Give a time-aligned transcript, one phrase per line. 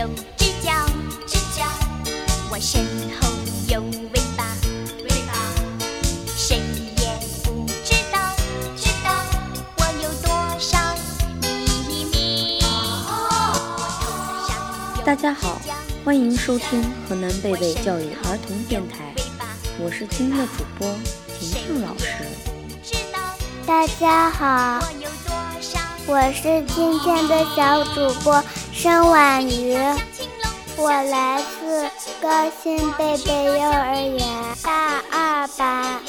[0.00, 0.72] 有只脚，
[1.26, 1.66] 只脚，
[2.50, 2.82] 我身
[3.20, 3.28] 后
[3.68, 4.46] 有尾巴，
[5.04, 5.34] 尾巴，
[6.34, 6.56] 谁
[6.96, 8.18] 也不知道，
[8.74, 9.12] 知道
[9.76, 10.78] 我有多少
[11.86, 12.62] 秘密。
[15.04, 15.60] 大家好，
[16.02, 19.14] 欢迎收听河南贝贝教育儿童电台，
[19.78, 20.88] 我是今天的主播
[21.38, 22.24] 婷婷老师。
[23.66, 24.82] 大家好，
[26.06, 28.42] 我是今天的小主播
[28.80, 29.76] 申婉瑜，
[30.78, 31.86] 我来自
[32.18, 34.26] 高新贝贝幼儿园
[34.62, 36.00] 大二班。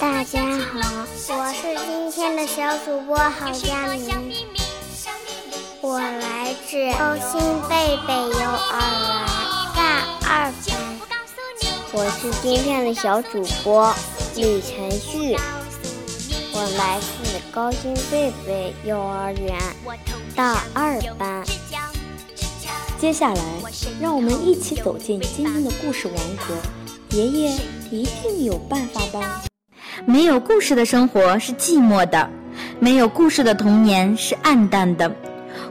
[0.00, 4.32] 大家好，我是今天的小主播郝佳明，
[5.82, 7.38] 我来自高新
[7.68, 9.28] 贝贝幼儿园
[9.76, 10.72] 大二班。
[11.92, 13.94] 我是今天的小主播
[14.36, 15.36] 李晨旭。
[16.50, 19.54] 我来自高新贝贝幼儿园
[20.38, 21.44] 大二班。
[22.96, 23.42] 接下来，
[24.00, 26.56] 让我们一起走进今天的故事王国。
[27.10, 27.56] 爷爷
[27.90, 29.42] 一定有办法吧？
[30.06, 32.30] 没有故事的生活是寂寞的，
[32.78, 35.12] 没有故事的童年是暗淡的。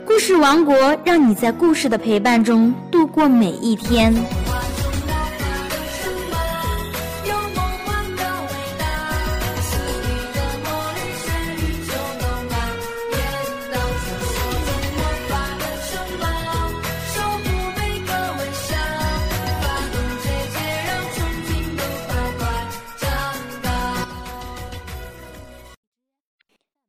[0.05, 4.13] 故事王国让你在故事的陪伴中度过每一天。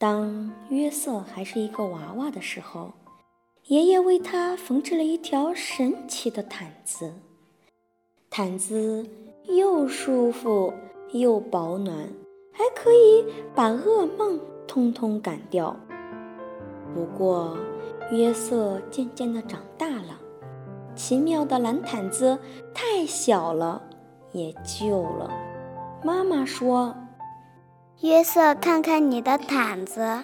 [0.08, 2.92] 当约瑟还是一个娃娃的时候，
[3.66, 7.12] 爷爷为他缝制了一条神奇的毯子。
[8.30, 9.06] 毯子
[9.44, 10.72] 又舒服
[11.12, 12.08] 又保暖，
[12.50, 13.22] 还可以
[13.54, 15.76] 把噩梦通通赶掉。
[16.94, 17.58] 不过，
[18.10, 20.18] 约瑟渐渐地长大了，
[20.94, 22.38] 奇妙的蓝毯子
[22.72, 23.82] 太小了，
[24.32, 25.30] 也旧了。
[26.02, 26.96] 妈妈说。
[28.00, 30.22] 约瑟，看看你的毯子，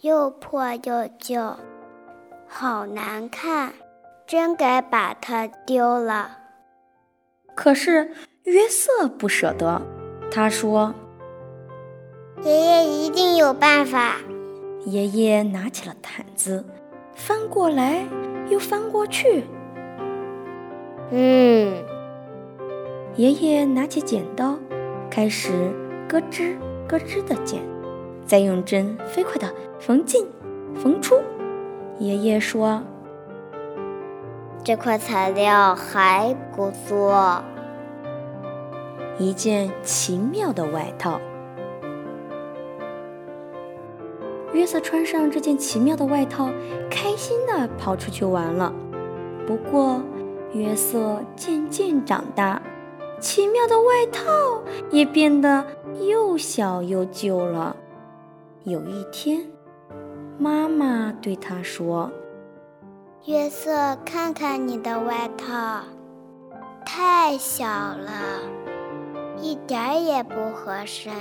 [0.00, 1.54] 又破又旧，
[2.48, 3.74] 好难看，
[4.26, 6.38] 真该把它丢了。
[7.54, 8.12] 可是
[8.44, 9.82] 约瑟不舍得，
[10.30, 10.94] 他说
[12.42, 14.16] ：“爷爷一定有办法。”
[14.86, 16.64] 爷爷拿起了毯子，
[17.14, 18.06] 翻过来
[18.48, 19.44] 又翻过去。
[21.10, 21.76] 嗯，
[23.16, 24.58] 爷爷拿起剪刀，
[25.10, 25.52] 开始
[26.08, 26.56] 咯吱。
[26.88, 27.62] 咯吱的剪，
[28.24, 30.26] 再用针飞快的缝进、
[30.74, 31.16] 缝出。
[31.98, 32.82] 爷爷说
[34.62, 37.42] ：“这块材料还不错。”
[39.18, 41.20] 一件奇妙的外套。
[44.52, 46.50] 约瑟穿上这件奇妙的外套，
[46.90, 48.72] 开心地跑出去玩了。
[49.46, 50.00] 不过，
[50.52, 52.60] 约瑟渐渐长大。
[53.18, 55.64] 奇妙的外套也变得
[56.00, 57.74] 又小又旧了。
[58.64, 59.40] 有一天，
[60.38, 62.10] 妈妈对他说
[63.24, 65.80] ：“约瑟，看看你的外套，
[66.84, 68.40] 太小了，
[69.40, 71.12] 一点也不合身，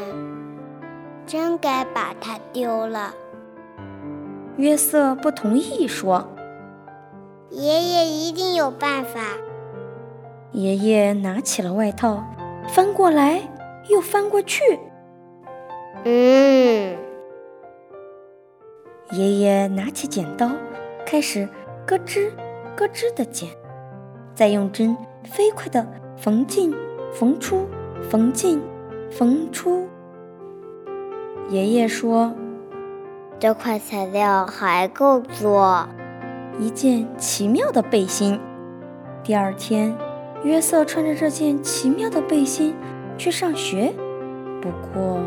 [1.25, 3.13] 真该把它丢了。”
[4.57, 6.27] 约瑟不同意，说
[7.51, 9.21] ：“爷爷一定有办法。”
[10.51, 12.23] 爷爷拿起了外套，
[12.69, 13.41] 翻过来
[13.89, 14.61] 又翻过去。
[16.05, 16.97] 嗯，
[19.11, 20.49] 爷爷拿起剪刀，
[21.05, 21.49] 开始
[21.85, 22.31] 咯吱
[22.75, 23.49] 咯吱的剪，
[24.33, 25.85] 再用针飞快地
[26.15, 26.73] 缝进、
[27.13, 27.67] 缝出、
[28.09, 28.61] 缝进、
[29.11, 29.87] 缝出。
[31.49, 32.33] 爷爷说
[33.39, 35.87] ：“这块材料还够做
[36.59, 38.39] 一件奇妙的背心。”
[39.23, 39.95] 第二天。
[40.45, 42.75] 约瑟穿着这件奇妙的背心
[43.17, 43.91] 去上学，
[44.61, 45.19] 不过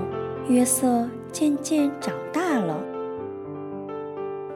[0.47, 2.77] 约瑟渐渐长大了，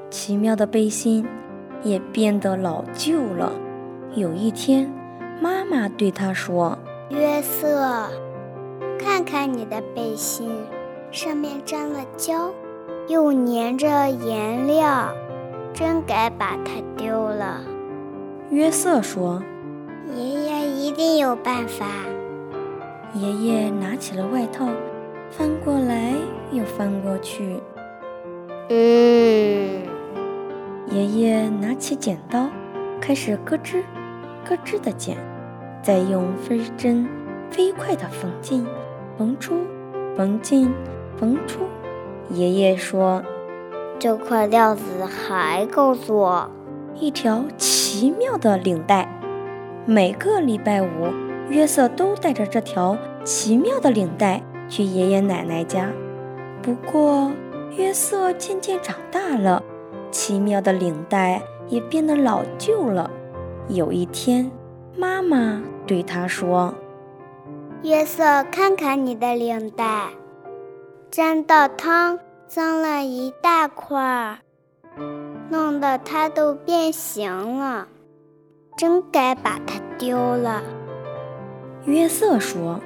[0.08, 1.26] 奇妙的背心
[1.82, 3.52] 也变得老旧了。
[4.14, 4.88] 有一天，
[5.40, 6.78] 妈妈对他说
[7.10, 8.08] ：“约瑟，
[8.96, 10.48] 看看你的背心，
[11.10, 12.52] 上面沾了胶，
[13.08, 15.12] 又粘着颜料，
[15.74, 17.62] 真该把它丢了。”
[18.50, 19.42] 约瑟说。
[20.16, 21.86] 爷爷一定有办法。
[23.14, 24.66] 爷爷拿起了外套，
[25.30, 26.14] 翻过来
[26.50, 27.60] 又翻过去。
[28.68, 29.82] 嗯。
[30.90, 32.48] 爷爷拿起剪刀，
[33.00, 33.82] 开始咯吱
[34.44, 35.16] 咯吱的剪，
[35.82, 37.08] 再用飞针
[37.50, 38.66] 飞快地缝进、
[39.16, 39.54] 缝出、
[40.16, 40.70] 缝进、
[41.16, 41.60] 缝出。
[42.30, 43.22] 爷爷说
[43.98, 46.50] ：“这块料子还够做
[46.98, 49.21] 一条。”奇妙的领带。
[49.84, 51.12] 每个礼拜五，
[51.48, 55.90] 约瑟都带着这条奇妙的领带去爷爷奶奶家。
[56.62, 57.32] 不过，
[57.76, 59.60] 约瑟渐渐长大了，
[60.12, 63.10] 奇妙的领带也变得老旧了。
[63.66, 64.48] 有一天，
[64.96, 66.72] 妈妈对他说
[67.82, 70.10] ：“约瑟，看看你的领带，
[71.10, 74.38] 沾到汤，脏了一大块儿，
[75.50, 77.88] 弄得它都变形了。”
[78.76, 80.62] 真该把它丢了，
[81.84, 82.80] 约瑟说：“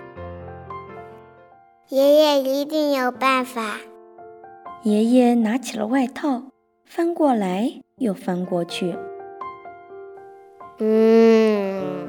[1.89, 3.79] 爷爷一定有办法。”
[4.83, 6.43] 爷爷拿起了外套，
[6.85, 8.97] 翻过来又翻过去。
[10.79, 12.09] 嗯，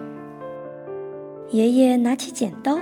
[1.50, 2.77] 爷爷拿起剪刀，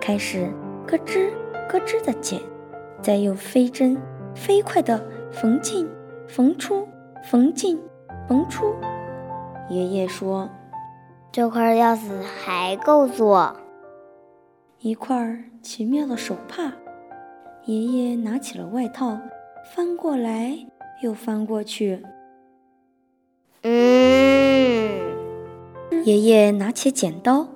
[0.00, 0.52] 开始
[0.86, 1.30] 咯吱
[1.68, 2.40] 咯吱的剪，
[3.02, 4.00] 再用飞针
[4.34, 5.02] 飞快地
[5.32, 5.88] 缝进、
[6.28, 6.86] 缝出、
[7.24, 7.80] 缝进、
[8.28, 8.74] 缝出。
[9.70, 10.50] 爷爷说
[11.32, 13.56] ：“这块钥匙还够做
[14.80, 16.70] 一块奇妙的手帕。”
[17.64, 19.18] 爷爷拿起了外套，
[19.74, 20.54] 翻过来
[21.00, 22.02] 又翻过去。
[23.62, 24.90] 嗯，
[26.04, 27.48] 爷爷拿起剪刀，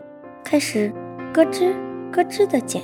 [0.42, 0.90] 开始
[1.34, 1.74] 咯吱
[2.10, 2.82] 咯吱的剪，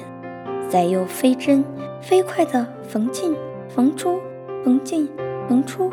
[0.69, 1.65] 再用飞针
[2.03, 3.35] 飞快地缝进、
[3.71, 4.21] 缝出、
[4.63, 5.09] 缝进、
[5.49, 5.91] 缝出。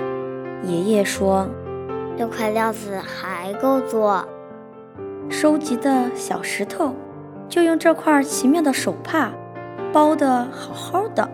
[0.65, 1.47] 爷爷说。
[2.17, 4.25] 这块料子还够做。
[5.29, 6.93] 收集的小石头，
[7.47, 9.31] 就用这块奇妙的手帕
[9.93, 11.29] 包的好好的。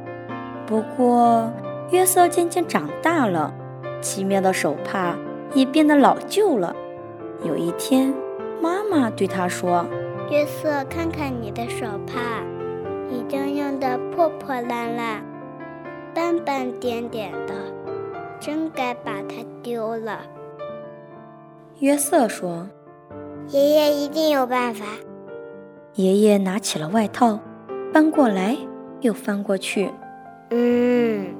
[0.65, 1.51] 不过，
[1.91, 3.53] 约瑟渐渐长大了，
[4.01, 5.15] 奇妙的手帕
[5.53, 6.75] 也变得老旧了。
[7.43, 8.13] 有一天，
[8.61, 9.85] 妈妈对他说
[10.29, 12.43] ：“约瑟，看看你的手帕，
[13.09, 15.23] 已经用得破破烂烂、
[16.13, 17.53] 斑斑点点的，
[18.39, 20.19] 真该把它丢了。”
[21.79, 22.67] 约瑟说
[23.49, 24.83] ：“爷爷一定有办法。”
[25.93, 27.39] 爷爷拿起了外套，
[27.93, 28.57] 翻过来
[29.01, 29.91] 又翻过去。
[30.49, 31.35] 嗯。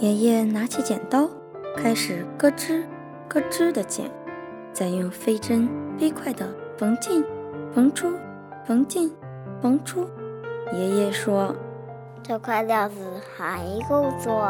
[0.00, 1.30] 爷爷拿起剪刀，
[1.74, 2.82] 开始咯吱
[3.26, 4.10] 咯吱地剪，
[4.70, 5.66] 再用飞针
[5.98, 7.24] 飞快地缝进、
[7.74, 8.12] 缝出、
[8.66, 9.10] 缝进、
[9.62, 10.06] 缝出。
[10.74, 11.56] 爷爷说
[12.22, 12.96] ：“这块料子
[13.34, 14.46] 还够做。”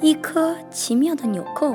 [0.00, 1.74] 一颗奇妙的纽扣。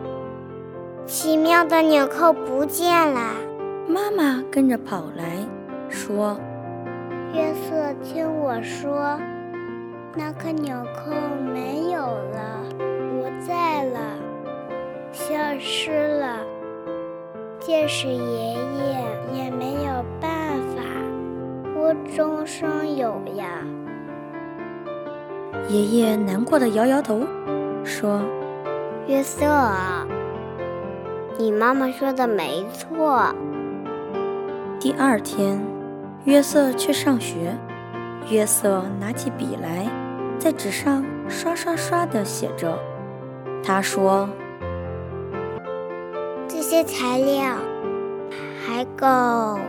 [1.05, 3.33] 奇妙的纽扣不见了，
[3.87, 5.45] 妈妈跟着跑来
[5.89, 6.39] 说
[7.35, 9.19] ：“约瑟，听我说，
[10.15, 11.11] 那颗纽扣
[11.53, 13.99] 没有了，不在了，
[15.11, 16.37] 消失了。
[17.59, 20.29] 即使爷爷也没有办
[20.75, 20.81] 法，
[21.75, 23.45] 无中生有呀。”
[25.67, 27.21] 爷爷难过的摇摇头，
[27.83, 28.21] 说
[29.07, 29.45] ：“约瑟。”
[31.37, 33.33] 你妈妈说的没错。
[34.79, 35.59] 第二天，
[36.25, 37.57] 约瑟去上学。
[38.29, 39.87] 约瑟拿起笔来，
[40.37, 42.77] 在纸上刷刷刷地写着。
[43.63, 44.29] 他说
[46.47, 47.55] ：“这些材料
[48.63, 49.59] 还够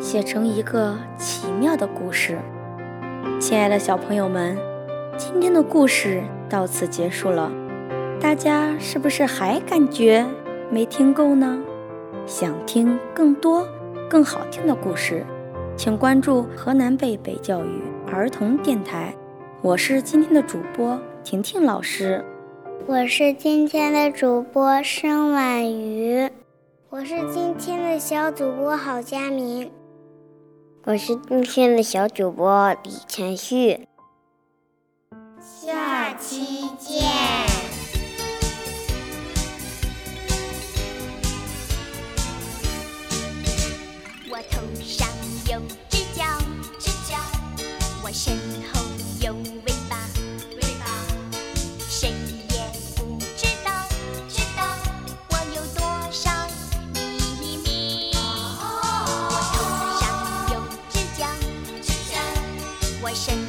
[0.00, 2.38] 写成一个奇妙的故事。”
[3.38, 4.56] 亲爱的小朋友们，
[5.18, 7.50] 今天的故事到此结束了。
[8.18, 10.26] 大家是不是还感觉？
[10.72, 11.60] 没听够呢，
[12.26, 13.66] 想听更多
[14.08, 15.26] 更好听的故事，
[15.76, 19.12] 请关注河南贝贝教育儿童电台。
[19.62, 22.24] 我是今天的主播婷婷老师，
[22.86, 26.30] 我是今天的主播申婉瑜，
[26.88, 29.72] 我是今天的小主播郝佳明，
[30.84, 33.88] 我是今天的小主播李晨旭。
[35.40, 37.09] 下期见。
[63.10, 63.39] my shin.